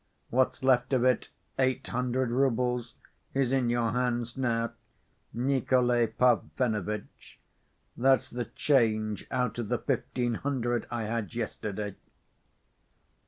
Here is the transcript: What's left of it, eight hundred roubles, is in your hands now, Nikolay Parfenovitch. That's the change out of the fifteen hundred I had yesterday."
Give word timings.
What's 0.31 0.63
left 0.63 0.93
of 0.93 1.03
it, 1.05 1.29
eight 1.59 1.85
hundred 1.85 2.31
roubles, 2.31 2.95
is 3.35 3.53
in 3.53 3.69
your 3.69 3.91
hands 3.91 4.35
now, 4.35 4.71
Nikolay 5.31 6.07
Parfenovitch. 6.07 7.37
That's 7.95 8.31
the 8.31 8.45
change 8.45 9.27
out 9.29 9.59
of 9.59 9.69
the 9.69 9.77
fifteen 9.77 10.33
hundred 10.41 10.87
I 10.89 11.03
had 11.03 11.35
yesterday." 11.35 11.95